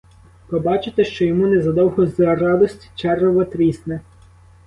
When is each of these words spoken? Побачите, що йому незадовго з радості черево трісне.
Побачите, 0.47 1.05
що 1.05 1.25
йому 1.25 1.47
незадовго 1.47 2.05
з 2.07 2.19
радості 2.19 2.89
черево 2.95 3.45
трісне. 3.45 4.01